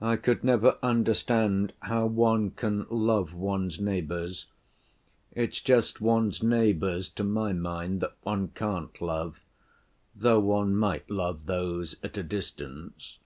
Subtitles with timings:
[0.00, 4.46] "I could never understand how one can love one's neighbors.
[5.34, 9.38] It's just one's neighbors, to my mind, that one can't love,
[10.16, 13.18] though one might love those at a distance.